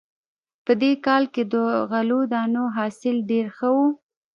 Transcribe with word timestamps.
په 0.65 0.71
دې 0.81 0.91
کال 1.05 1.23
کې 1.33 1.43
د 1.53 1.55
غلو 1.89 2.19
دانو 2.33 2.63
حاصل 2.77 3.15
ډېر 3.31 3.45
ښه 3.57 3.69
و 3.75 3.77